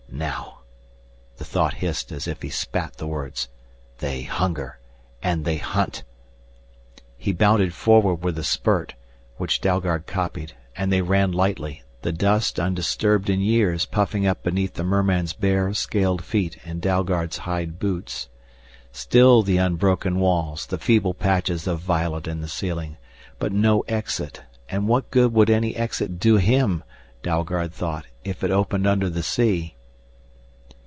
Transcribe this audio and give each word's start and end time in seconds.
"Now" 0.13 0.59
the 1.37 1.45
thought 1.45 1.75
hissed 1.75 2.11
as 2.11 2.27
if 2.27 2.43
he 2.43 2.49
spat 2.49 2.97
the 2.97 3.07
words, 3.07 3.47
"they 3.97 4.21
hunger 4.21 4.77
and 5.23 5.45
they 5.45 5.57
hunt!" 5.57 6.03
He 7.17 7.31
bounded 7.31 7.73
forward 7.73 8.15
with 8.15 8.37
a 8.37 8.43
spurt, 8.43 8.93
which 9.37 9.61
Dalgard 9.61 10.05
copied, 10.05 10.53
and 10.75 10.91
they 10.91 11.01
ran 11.01 11.31
lightly, 11.31 11.81
the 12.03 12.11
dust 12.11 12.59
undisturbed 12.59 13.31
in 13.31 13.39
years 13.39 13.87
puffing 13.87 14.27
up 14.27 14.43
beneath 14.43 14.75
the 14.75 14.83
merman's 14.83 15.33
bare, 15.33 15.73
scaled 15.73 16.23
feet 16.23 16.57
and 16.63 16.81
Dalgard's 16.81 17.39
hide 17.39 17.79
boots. 17.79 18.27
Still 18.91 19.41
the 19.41 19.57
unbroken 19.57 20.19
walls, 20.19 20.67
the 20.67 20.77
feeble 20.77 21.15
patches 21.15 21.65
of 21.65 21.79
violet 21.79 22.27
in 22.27 22.41
the 22.41 22.47
ceiling. 22.49 22.97
But 23.39 23.53
no 23.53 23.79
exit. 23.87 24.43
And 24.69 24.87
what 24.87 25.09
good 25.09 25.33
would 25.33 25.49
any 25.49 25.75
exit 25.75 26.19
do 26.19 26.35
him, 26.35 26.83
Dalgard 27.23 27.73
thought, 27.73 28.05
if 28.23 28.43
it 28.43 28.51
opened 28.51 28.85
under 28.85 29.09
the 29.09 29.23
sea? 29.23 29.77